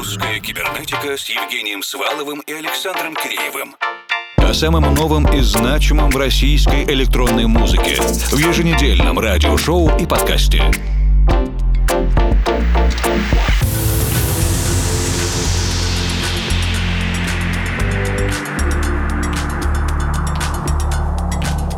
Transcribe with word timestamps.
«Русская 0.00 0.40
кибернетика» 0.40 1.14
с 1.14 1.28
Евгением 1.28 1.82
Сваловым 1.82 2.40
и 2.46 2.52
Александром 2.54 3.14
Киреевым 3.14 3.76
о 4.38 4.54
самом 4.54 4.94
новом 4.94 5.30
и 5.30 5.42
значимом 5.42 6.10
в 6.10 6.16
российской 6.16 6.84
электронной 6.84 7.44
музыке 7.44 8.00
в 8.00 8.38
еженедельном 8.38 9.18
радиошоу 9.18 9.94
и 9.98 10.06
подкасте. 10.06 10.62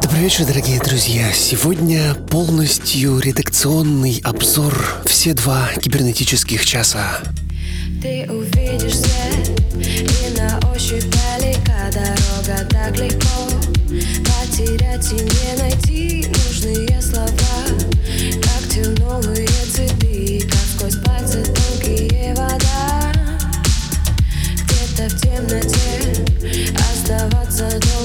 Добрый 0.01 0.21
вечер, 0.21 0.47
дорогие 0.47 0.79
друзья. 0.79 1.33
Сегодня 1.33 2.15
полностью 2.31 3.19
редакционный 3.19 4.21
обзор 4.23 4.73
все 5.07 5.35
два 5.35 5.71
кибернетических 5.83 6.65
часа 6.65 7.21
ты 8.03 8.27
увидишь 8.29 8.99
свет 8.99 9.49
И 9.77 10.37
на 10.37 10.59
ощупь 10.75 11.05
далека 11.05 11.89
дорога 11.93 12.69
так 12.69 12.99
легко. 12.99 13.49
Потерять 14.27 15.13
и 15.13 15.23
не 15.23 15.63
найти 15.63 16.27
нужные 16.27 17.01
слова. 17.01 17.29
Как 18.43 18.69
темновые 18.69 19.47
цветы, 19.73 20.49
как 20.49 20.59
сквозь 20.75 20.97
пальцы 21.05 21.45
тонкие 21.45 22.35
вода. 22.35 23.13
Где-то 24.65 25.09
в 25.09 25.21
темноте 25.21 26.25
оставаться 26.75 27.71
долго 27.71 28.02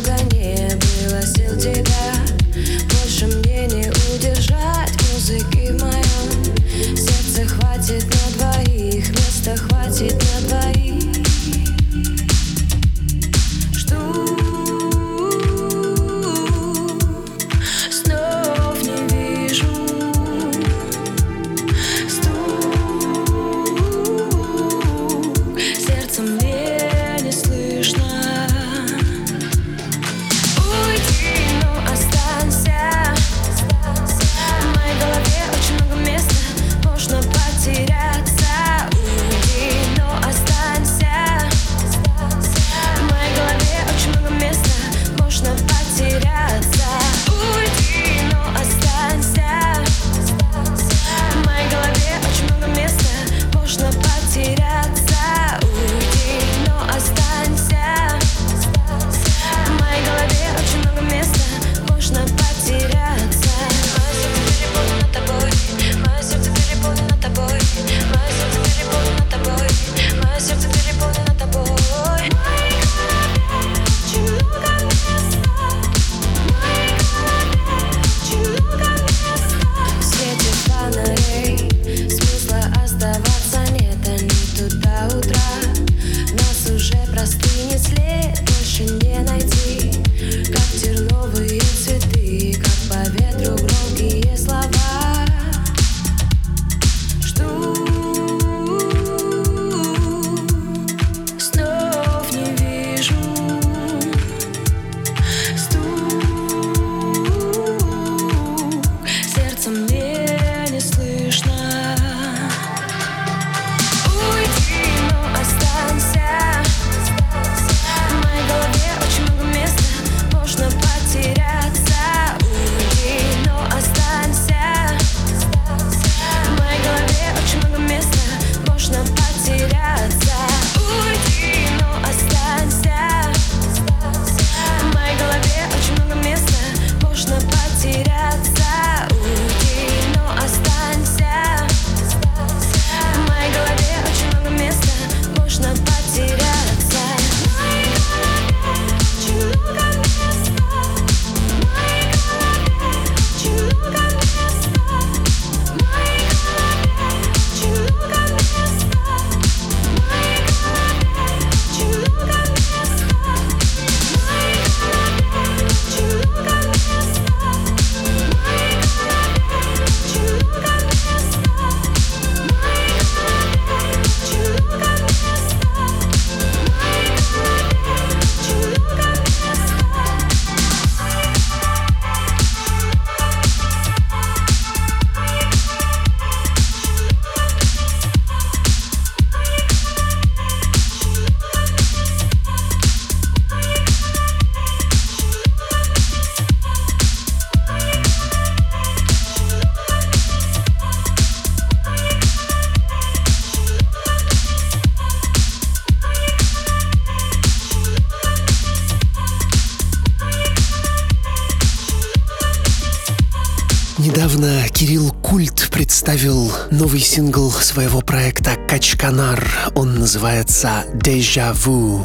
сингл 217.18 217.50
своего 217.50 218.02
проекта 218.02 218.52
«Качканар». 218.68 219.44
Он 219.74 219.96
называется 219.96 220.86
«Дежавю». 220.94 222.04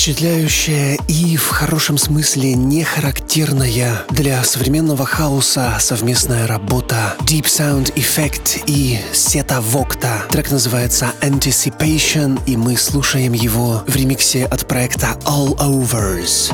Впечатляющая 0.00 0.96
и 1.08 1.36
в 1.36 1.48
хорошем 1.48 1.98
смысле 1.98 2.54
не 2.54 2.84
характерная 2.84 4.06
для 4.08 4.42
современного 4.44 5.04
хаоса 5.04 5.76
совместная 5.78 6.46
работа 6.46 7.16
Deep 7.26 7.44
Sound 7.44 7.92
Effect 7.96 8.62
и 8.66 8.98
Сета 9.12 9.60
Вокта. 9.60 10.24
Трек 10.30 10.50
называется 10.50 11.12
Anticipation, 11.20 12.40
и 12.46 12.56
мы 12.56 12.78
слушаем 12.78 13.34
его 13.34 13.82
в 13.86 13.94
ремиксе 13.94 14.46
от 14.46 14.66
проекта 14.66 15.18
All 15.26 15.54
Overs. 15.58 16.50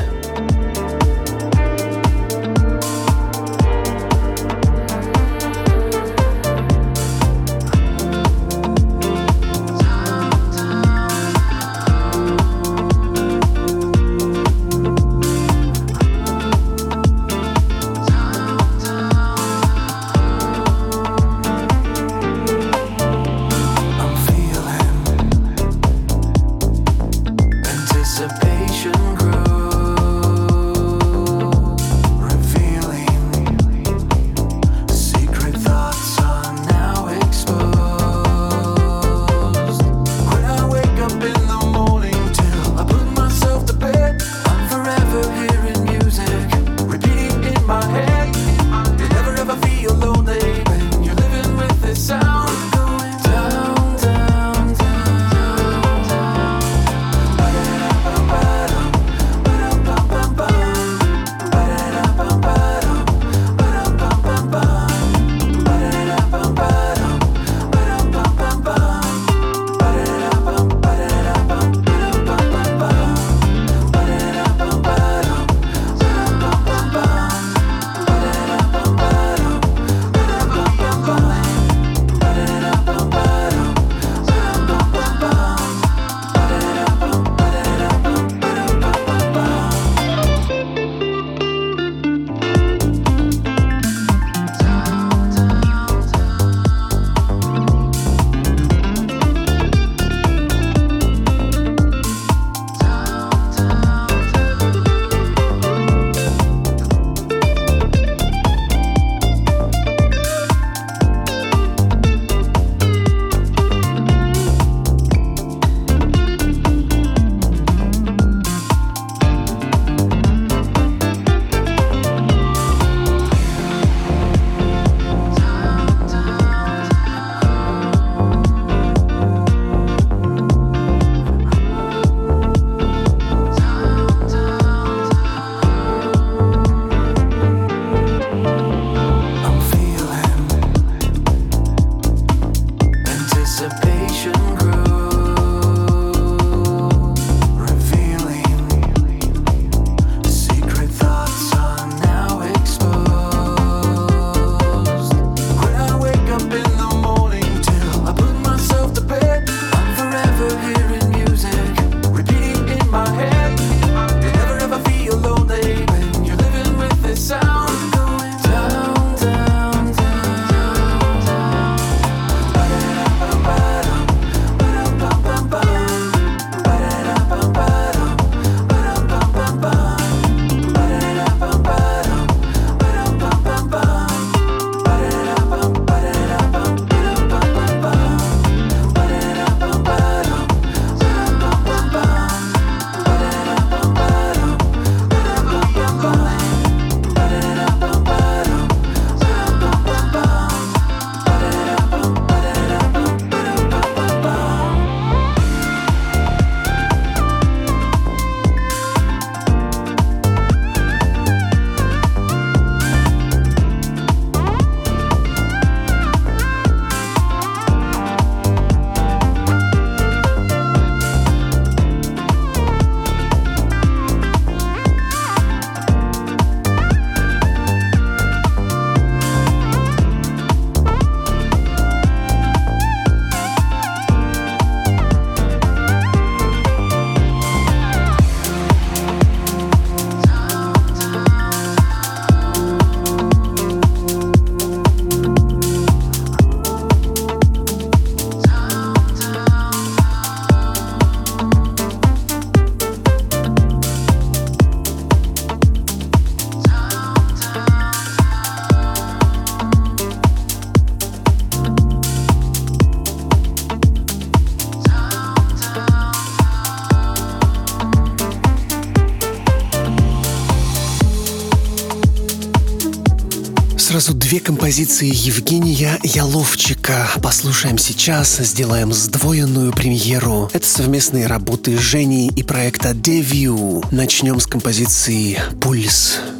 Композиции 274.47 275.11
Евгения 275.13 275.99
Яловчика. 276.03 277.09
Послушаем 277.21 277.77
сейчас, 277.77 278.37
сделаем 278.37 278.93
сдвоенную 278.93 279.73
премьеру. 279.73 280.49
Это 280.53 280.65
совместные 280.65 281.27
работы 281.27 281.77
Жени 281.77 282.31
и 282.33 282.43
проекта 282.43 282.91
Deview. 282.91 283.85
Начнем 283.91 284.39
с 284.39 284.47
композиции 284.47 285.37
«Пульс». 285.59 286.21
thank 286.21 286.36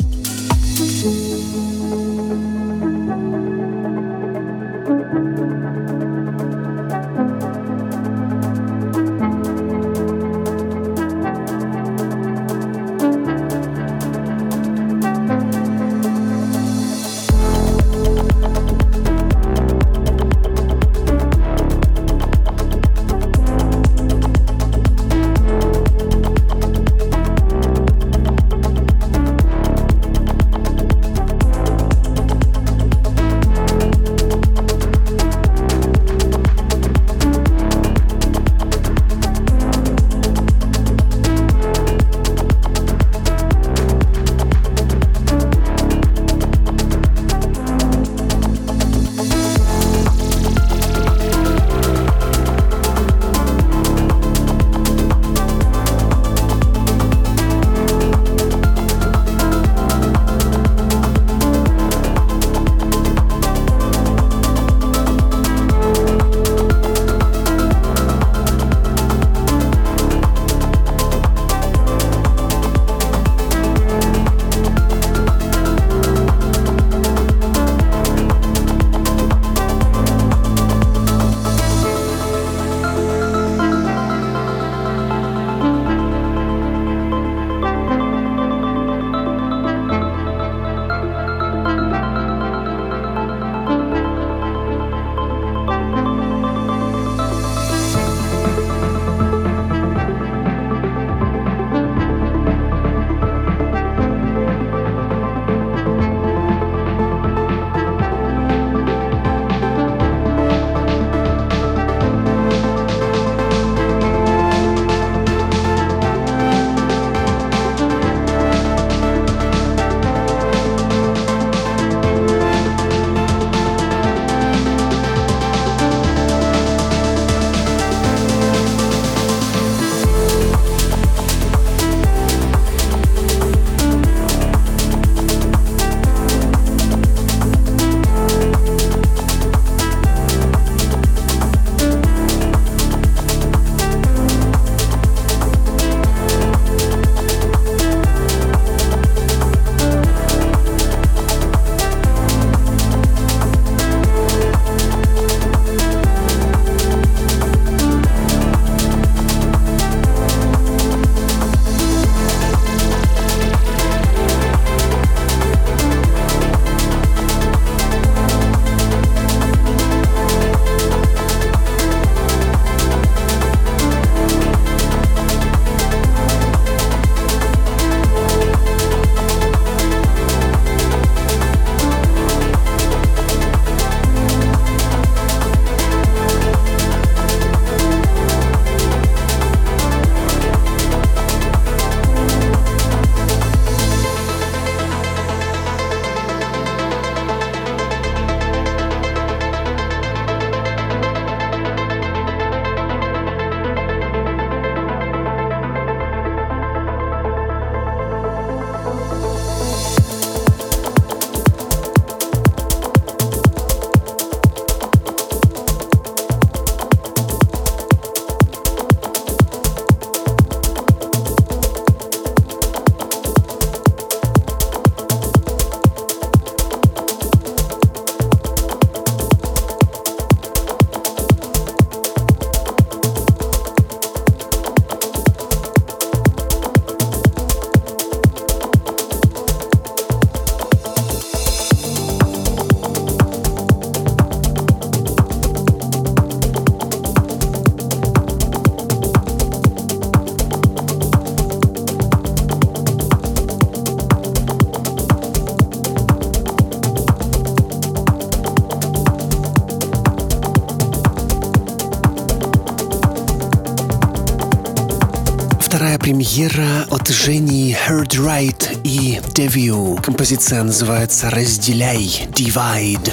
премьера 266.07 266.87
от 266.89 267.09
Жени 267.09 267.75
Right 268.15 268.79
и 268.85 269.19
Deview. 269.33 270.01
Композиция 270.01 270.63
называется 270.63 271.29
«Разделяй» 271.29 272.29
Divide. 272.31 273.11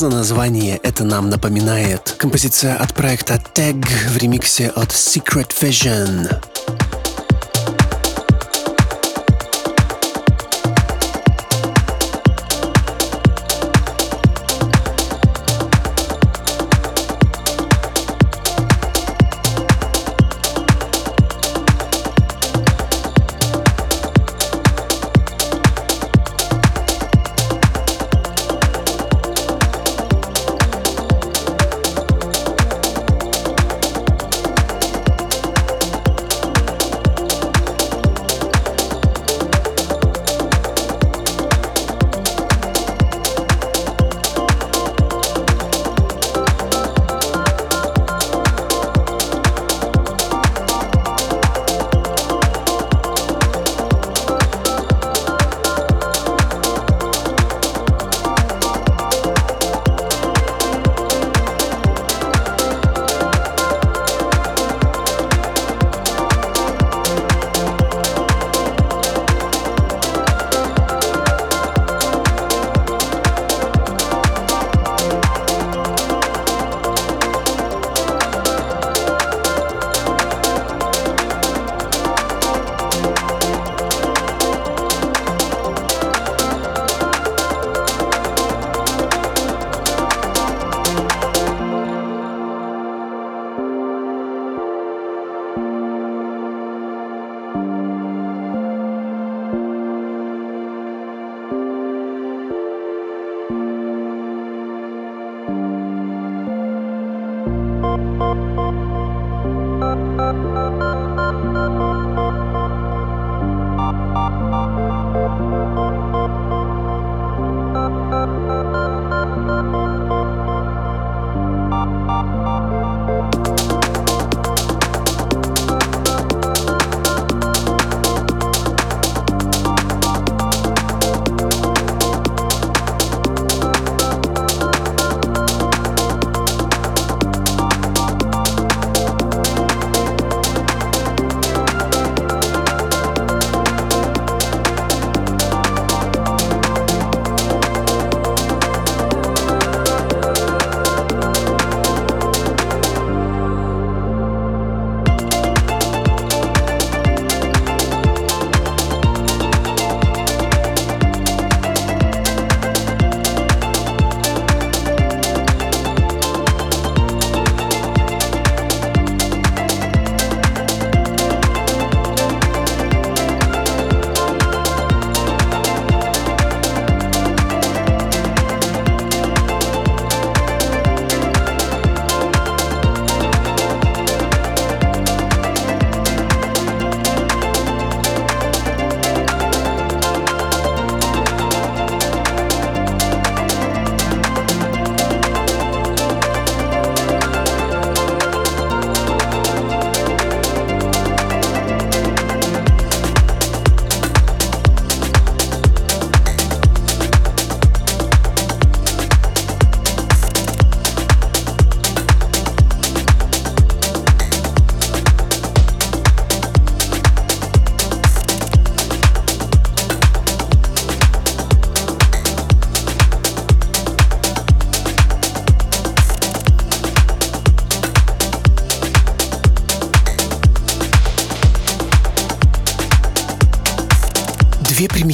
За 0.00 0.08
название 0.08 0.78
это 0.82 1.04
нам 1.04 1.28
напоминает? 1.28 2.14
Композиция 2.16 2.74
от 2.74 2.94
проекта 2.94 3.34
Tag 3.34 3.84
в 3.84 4.16
ремиксе 4.16 4.68
от 4.68 4.88
Secret 4.88 5.52
Vision. 5.60 6.49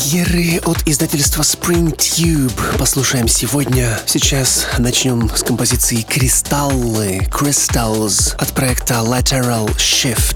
Премьеры 0.07 0.61
от 0.65 0.87
издательства 0.87 1.43
Spring 1.43 1.97
Tube 1.97 2.79
послушаем 2.79 3.27
сегодня. 3.27 3.99
Сейчас 4.07 4.65
начнем 4.79 5.29
с 5.35 5.43
композиции 5.43 6.03
«Кристаллы» 6.03 7.27
Crystals 7.29 8.37
от 8.37 8.53
проекта 8.53 8.95
Lateral 9.05 9.67
Shift. 9.77 10.36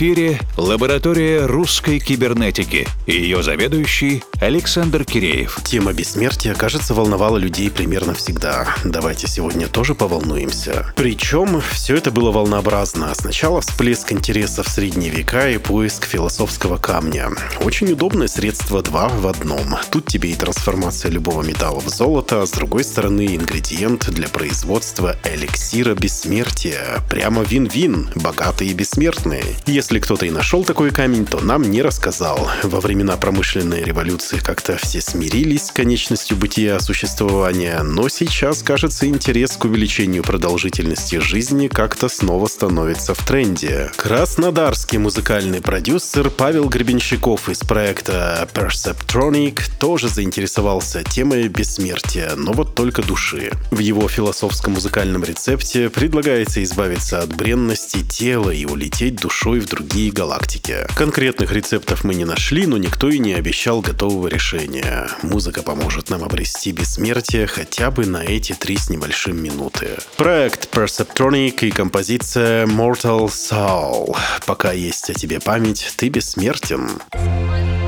Эфире 0.00 0.40
лаборатория 0.56 1.44
русской 1.44 1.98
кибернетики 1.98 2.88
и 3.10 3.22
ее 3.22 3.42
заведующий 3.42 4.22
Александр 4.40 5.04
Киреев. 5.04 5.58
Тема 5.64 5.92
бессмертия, 5.92 6.54
кажется, 6.54 6.94
волновала 6.94 7.38
людей 7.38 7.70
примерно 7.70 8.14
всегда. 8.14 8.76
Давайте 8.84 9.26
сегодня 9.26 9.66
тоже 9.66 9.94
поволнуемся. 9.94 10.92
Причем 10.96 11.60
все 11.72 11.96
это 11.96 12.10
было 12.12 12.30
волнообразно. 12.30 13.12
Сначала 13.14 13.60
всплеск 13.60 14.12
интереса 14.12 14.62
в 14.62 14.68
средние 14.68 15.10
века 15.10 15.48
и 15.50 15.58
поиск 15.58 16.06
философского 16.06 16.78
камня. 16.78 17.30
Очень 17.64 17.92
удобное 17.92 18.28
средство 18.28 18.82
два 18.82 19.08
в 19.08 19.26
одном. 19.26 19.76
Тут 19.90 20.06
тебе 20.06 20.30
и 20.30 20.34
трансформация 20.34 21.10
любого 21.10 21.42
металла 21.42 21.80
в 21.80 21.88
золото, 21.88 22.42
а 22.42 22.46
с 22.46 22.52
другой 22.52 22.84
стороны 22.84 23.34
ингредиент 23.34 24.08
для 24.10 24.28
производства 24.28 25.16
эликсира 25.24 25.94
бессмертия. 25.94 27.00
Прямо 27.10 27.42
вин-вин, 27.42 28.08
богатые 28.14 28.70
и 28.70 28.74
бессмертные. 28.74 29.44
Если 29.66 29.98
кто-то 29.98 30.26
и 30.26 30.30
нашел 30.30 30.64
такой 30.64 30.90
камень, 30.92 31.26
то 31.26 31.40
нам 31.40 31.62
не 31.62 31.82
рассказал. 31.82 32.48
Во 32.62 32.80
времена 33.00 33.16
промышленной 33.16 33.82
революции 33.82 34.36
как-то 34.36 34.76
все 34.76 35.00
смирились 35.00 35.68
с 35.68 35.70
конечностью 35.70 36.36
бытия 36.36 36.78
существования, 36.80 37.80
но 37.82 38.10
сейчас, 38.10 38.62
кажется, 38.62 39.06
интерес 39.06 39.52
к 39.52 39.64
увеличению 39.64 40.22
продолжительности 40.22 41.16
жизни 41.16 41.68
как-то 41.68 42.10
снова 42.10 42.46
становится 42.46 43.14
в 43.14 43.24
тренде. 43.24 43.90
Краснодарский 43.96 44.98
музыкальный 44.98 45.62
продюсер 45.62 46.28
Павел 46.28 46.68
Гребенщиков 46.68 47.48
из 47.48 47.60
проекта 47.60 48.46
Perceptronic 48.52 49.62
тоже 49.78 50.10
заинтересовался 50.10 51.02
темой 51.02 51.48
бессмертия, 51.48 52.32
но 52.36 52.52
вот 52.52 52.74
только 52.74 53.02
души. 53.02 53.50
В 53.70 53.78
его 53.78 54.08
философском 54.08 54.74
музыкальном 54.74 55.24
рецепте 55.24 55.88
предлагается 55.88 56.62
избавиться 56.62 57.20
от 57.20 57.34
бренности 57.34 58.06
тела 58.06 58.50
и 58.50 58.66
улететь 58.66 59.16
душой 59.16 59.60
в 59.60 59.66
другие 59.70 60.12
галактики. 60.12 60.86
Конкретных 60.94 61.50
рецептов 61.50 62.04
мы 62.04 62.14
не 62.14 62.26
нашли, 62.26 62.66
но 62.66 62.76
никто 62.90 63.08
и 63.08 63.20
не 63.20 63.34
обещал 63.34 63.82
готового 63.82 64.26
решения. 64.26 65.06
Музыка 65.22 65.62
поможет 65.62 66.10
нам 66.10 66.24
обрести 66.24 66.72
бессмертие 66.72 67.46
хотя 67.46 67.92
бы 67.92 68.04
на 68.04 68.24
эти 68.24 68.52
три 68.52 68.76
с 68.76 68.90
небольшим 68.90 69.40
минуты. 69.40 69.90
Проект 70.16 70.74
Perceptronic 70.74 71.60
и 71.60 71.70
композиция 71.70 72.66
Mortal 72.66 73.26
Soul. 73.28 74.16
Пока 74.44 74.72
есть 74.72 75.08
о 75.08 75.14
тебе 75.14 75.38
память, 75.38 75.94
ты 75.96 76.08
бессмертен. 76.08 77.00
did 77.12 77.70
this 77.70 77.79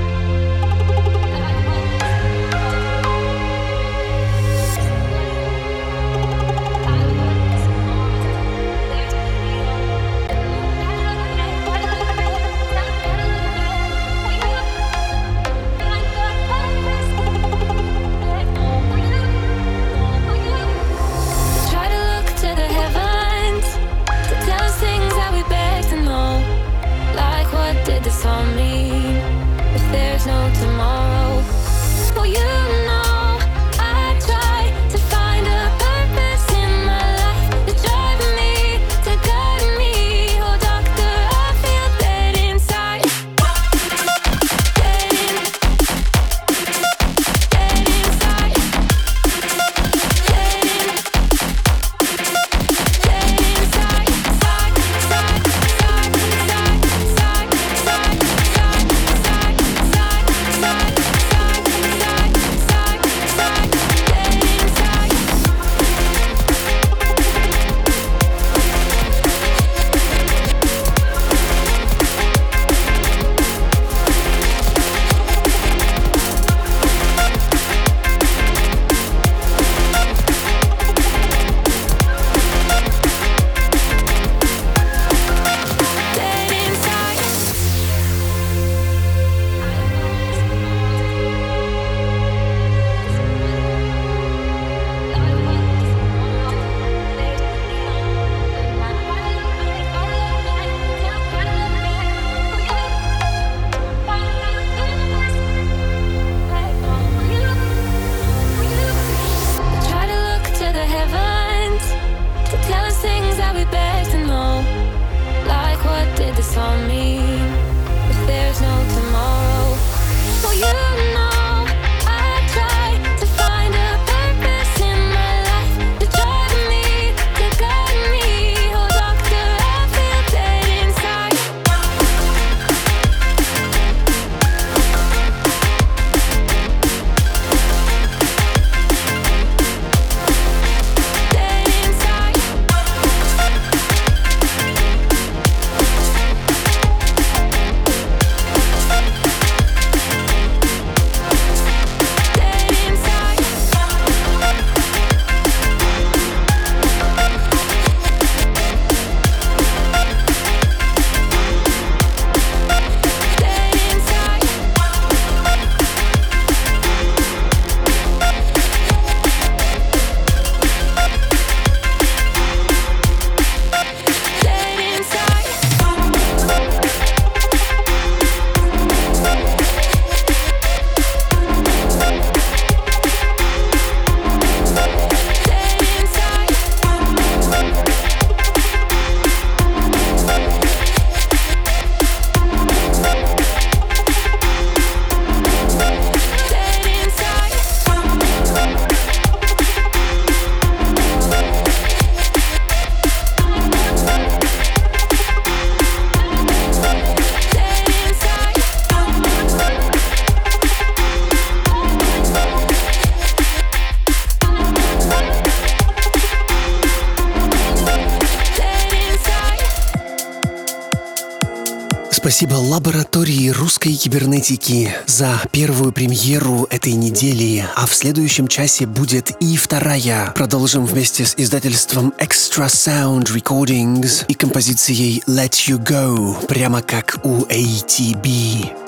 русской 223.82 223.96
кибернетики 223.96 224.94
за 225.06 225.42
первую 225.50 225.92
премьеру 225.92 226.68
этой 226.70 226.92
недели, 226.92 227.66
а 227.74 227.86
в 227.86 227.94
следующем 227.94 228.46
часе 228.46 228.86
будет 228.86 229.32
и 229.40 229.56
вторая. 229.56 230.30
Продолжим 230.36 230.86
вместе 230.86 231.24
с 231.24 231.34
издательством 231.36 232.14
Extra 232.18 232.66
Sound 232.66 233.24
Recordings 233.24 234.24
и 234.28 234.34
композицией 234.34 235.22
Let 235.26 235.68
You 235.68 235.78
Go, 235.78 236.46
прямо 236.46 236.80
как 236.80 237.18
у 237.24 237.44
ATB. 237.46 238.81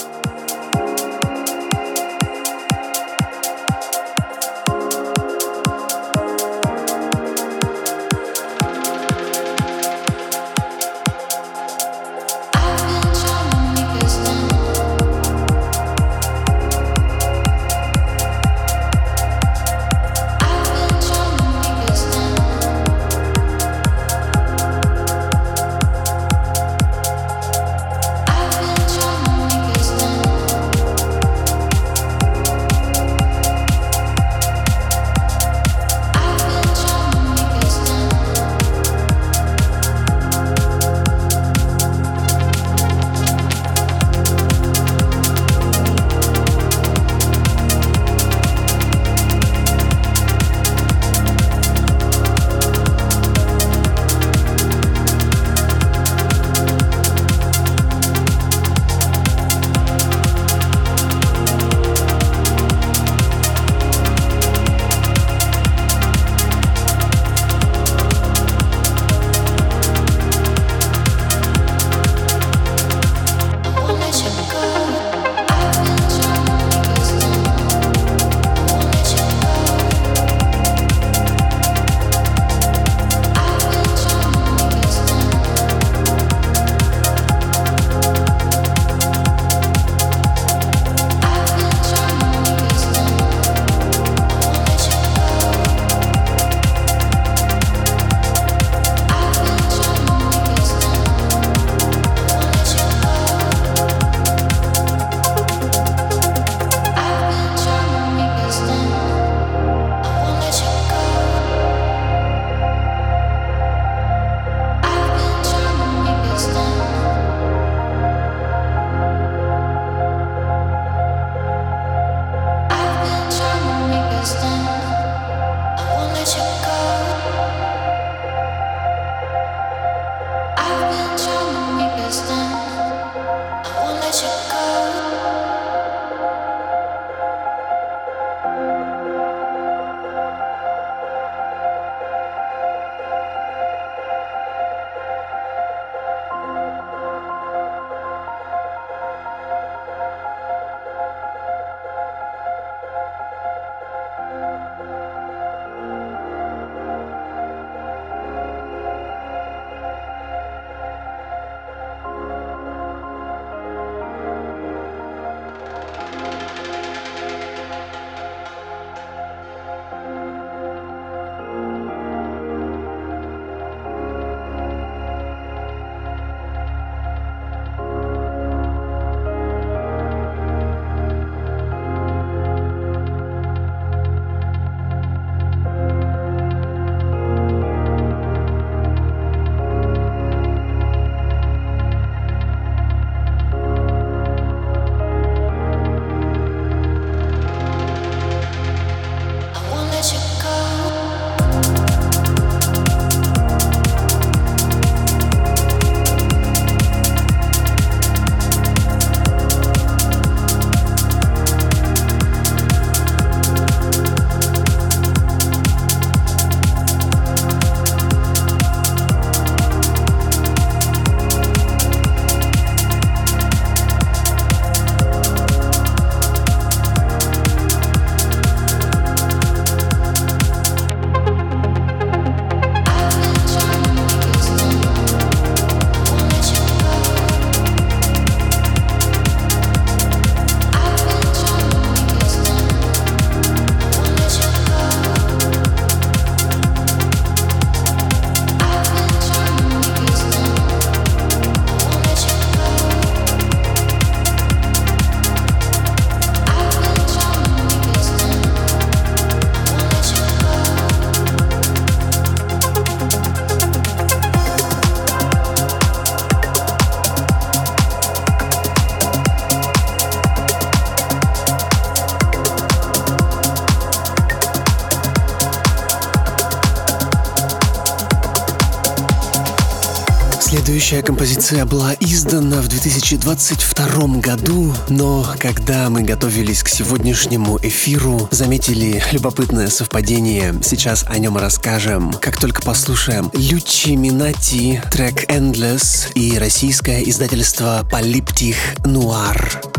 Следующая 280.95 281.09
композиция 281.09 281.64
была 281.64 281.92
издана 281.99 282.62
в 282.62 282.68
2022 282.68 284.20
году, 284.20 284.72
но 284.88 285.26
когда 285.40 285.90
мы 285.90 286.03
готовились 286.03 286.62
к 286.62 286.68
сегодняшнему 286.68 287.59
эфиру, 287.61 288.28
заметили 288.30 289.03
любопытное 289.11 289.70
совпадение. 289.70 290.55
Сейчас 290.62 291.05
о 291.09 291.18
нем 291.18 291.36
расскажем. 291.36 292.12
Как 292.20 292.38
только 292.38 292.62
послушаем 292.62 293.28
Лючи 293.34 293.97
Минати, 293.97 294.80
трек 294.92 295.28
Endless 295.28 296.12
и 296.14 296.38
российское 296.38 297.03
издательство 297.03 297.84
Полиптих 297.90 298.57
Нуар. 298.84 299.74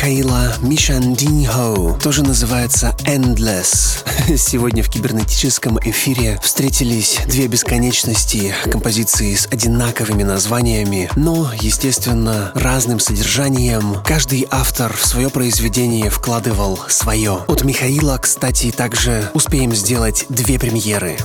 Михаила 0.00 0.54
Мишандиньо 0.62 1.98
тоже 2.02 2.22
называется 2.22 2.96
Endless. 3.04 4.02
Сегодня 4.38 4.82
в 4.82 4.88
кибернетическом 4.88 5.78
эфире 5.78 6.40
встретились 6.42 7.18
две 7.26 7.48
бесконечности 7.48 8.54
композиции 8.64 9.34
с 9.34 9.46
одинаковыми 9.48 10.22
названиями, 10.22 11.10
но, 11.16 11.52
естественно, 11.60 12.50
разным 12.54 12.98
содержанием. 12.98 13.96
Каждый 14.02 14.48
автор 14.50 14.96
в 14.96 15.04
свое 15.04 15.28
произведение 15.28 16.08
вкладывал 16.08 16.80
свое. 16.88 17.44
От 17.46 17.64
Михаила, 17.64 18.16
кстати, 18.16 18.70
также 18.70 19.30
успеем 19.34 19.74
сделать 19.74 20.24
две 20.30 20.58
премьеры. 20.58 21.18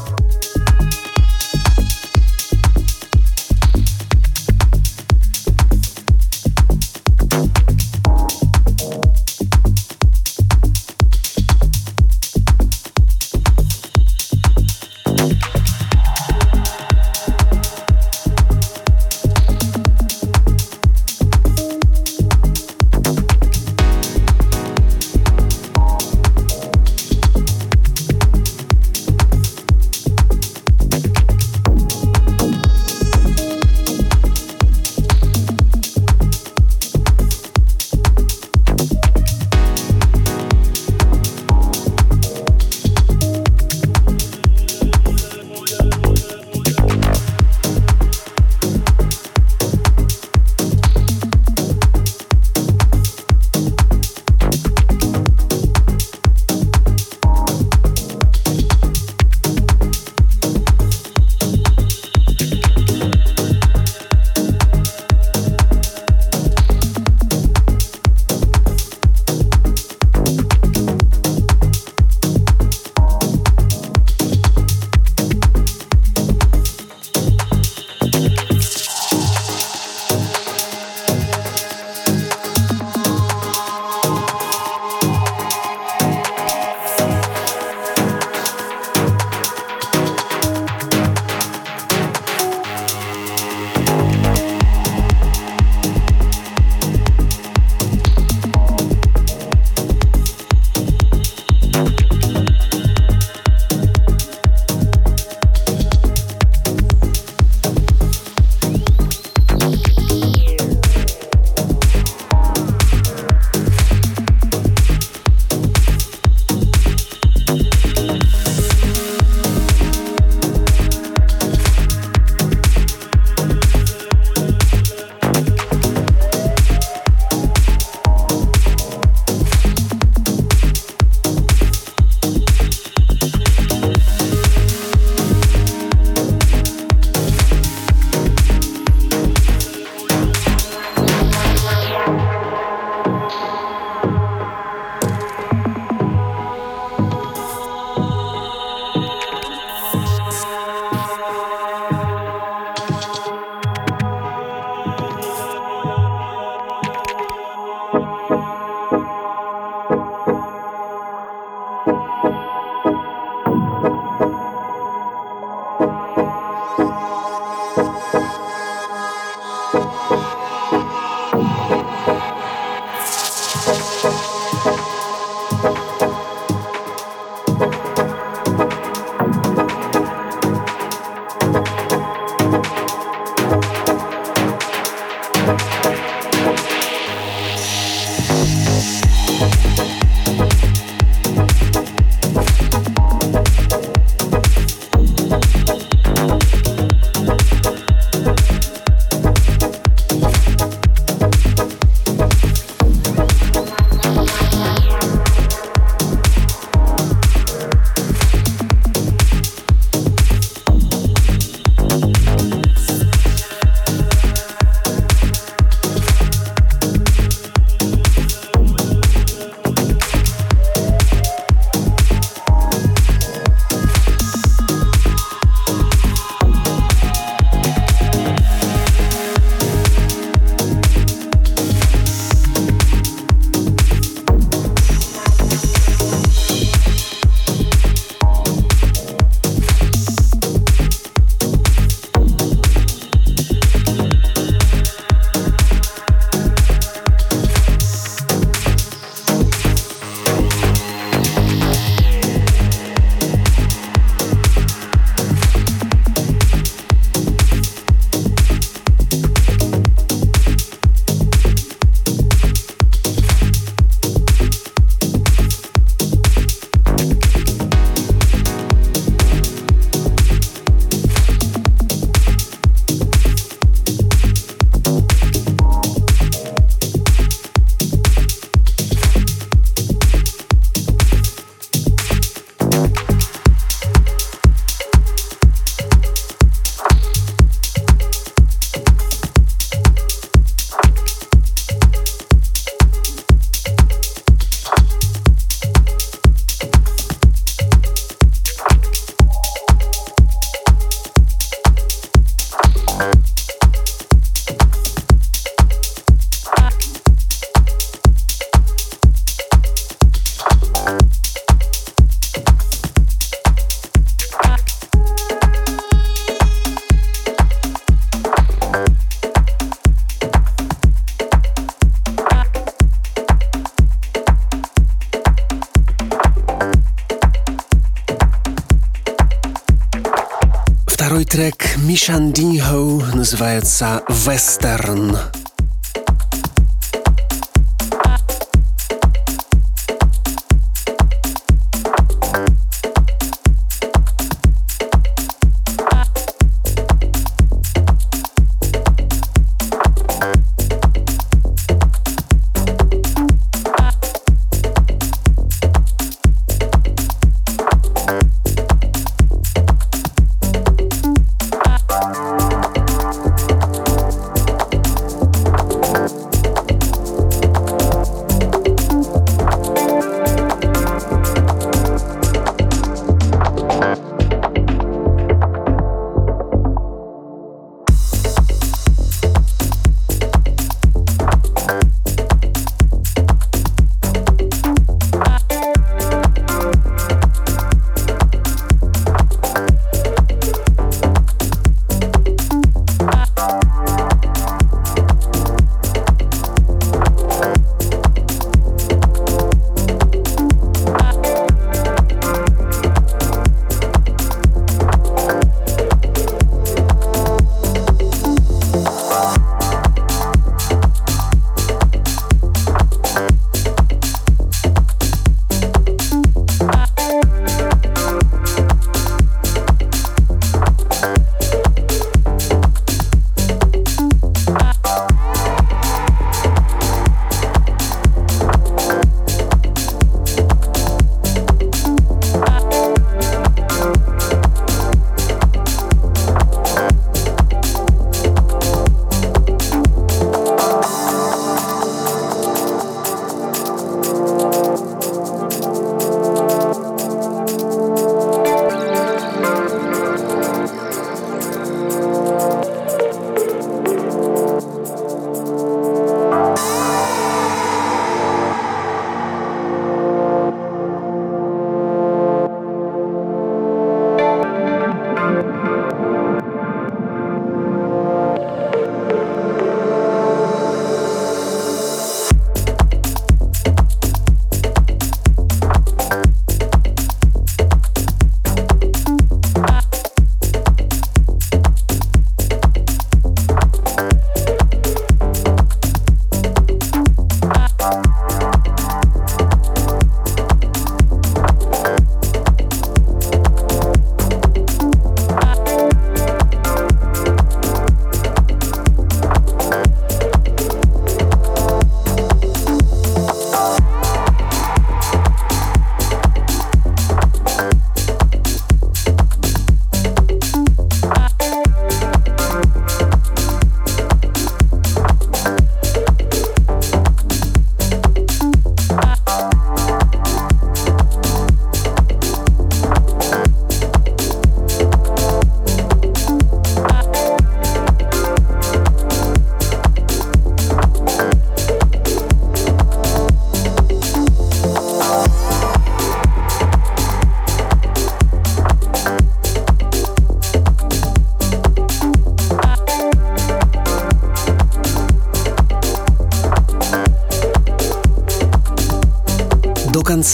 Трек 332.05 332.15
Мишан 332.15 332.31
Диньхоу 332.31 333.01
называется 333.15 334.03
«Вестерн». 334.07 335.34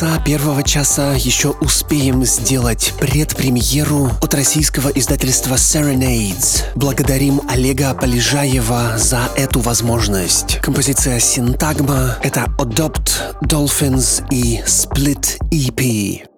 Конца 0.02 0.20
первого 0.20 0.64
часа 0.64 1.14
еще 1.14 1.50
успеем 1.62 2.26
сделать 2.26 2.94
предпремьеру 3.00 4.10
от 4.20 4.34
российского 4.34 4.90
издательства 4.90 5.56
Serenades. 5.56 6.64
Благодарим 6.76 7.42
Олега 7.48 7.94
Полежаева 7.94 8.98
за 8.98 9.30
эту 9.36 9.60
возможность. 9.60 10.60
Композиция 10.62 11.20
Синтагма— 11.20 12.18
это 12.24 12.48
Adopt, 12.58 13.42
Dolphins 13.44 14.24
и 14.32 14.62
Split 14.66 15.38
EP. 15.52 16.31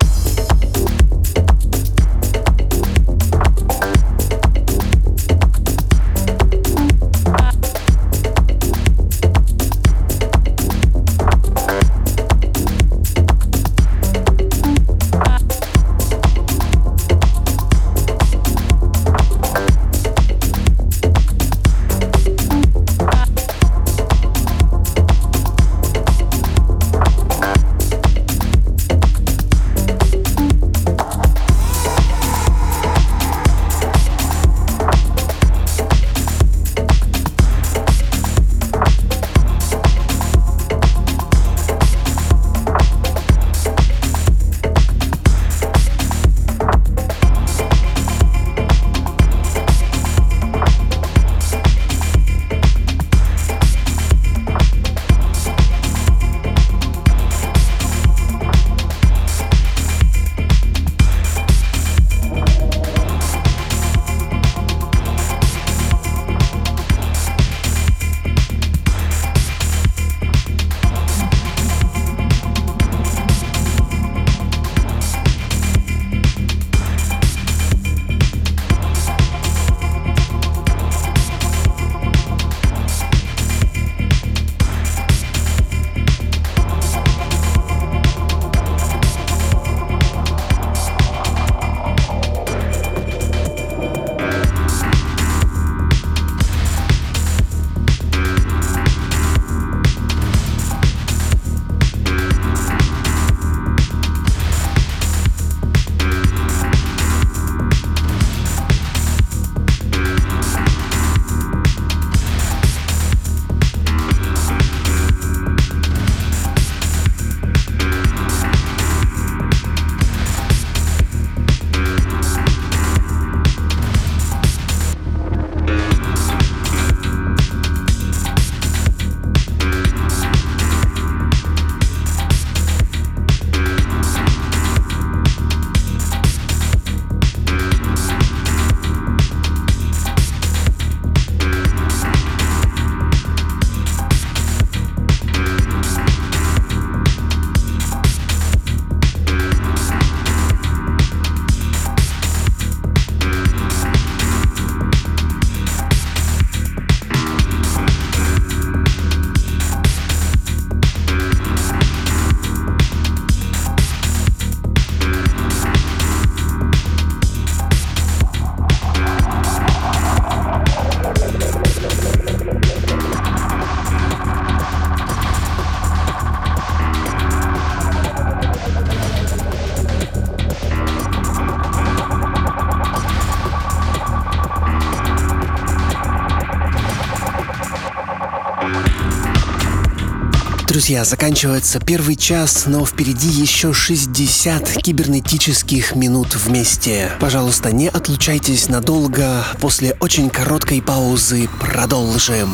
Друзья, 190.83 191.05
заканчивается 191.05 191.79
первый 191.79 192.17
час, 192.17 192.65
но 192.67 192.85
впереди 192.85 193.29
еще 193.29 193.71
60 193.71 194.81
кибернетических 194.83 195.95
минут 195.95 196.35
вместе. 196.35 197.09
Пожалуйста, 197.21 197.71
не 197.71 197.87
отлучайтесь 197.87 198.67
надолго. 198.67 199.45
После 199.61 199.95
очень 200.01 200.29
короткой 200.29 200.81
паузы 200.81 201.47
продолжим. 201.61 202.49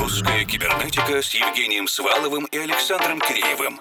Русская 0.00 0.44
кибернетика 0.44 1.22
с 1.22 1.32
Евгением 1.32 1.86
Сваловым 1.86 2.46
и 2.46 2.58
Александром 2.58 3.20
Киреевым. 3.20 3.80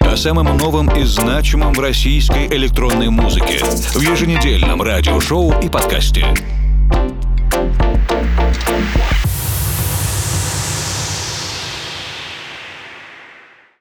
О 0.00 0.16
самом 0.16 0.56
новом 0.56 0.88
и 0.98 1.04
значимом 1.04 1.74
в 1.74 1.80
российской 1.80 2.46
электронной 2.46 3.10
музыке 3.10 3.62
в 3.62 4.00
еженедельном 4.00 4.80
радиошоу 4.80 5.60
и 5.60 5.68
подкасте. 5.68 6.24